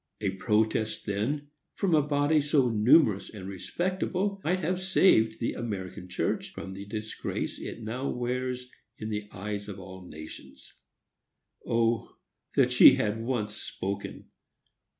[0.19, 6.09] A protest then, from a body so numerous and respectable, might have saved the American
[6.09, 8.67] church from the disgrace it now wears
[8.97, 10.73] in the eyes of all nations.
[11.67, 12.15] O
[12.55, 14.29] that she had once spoken!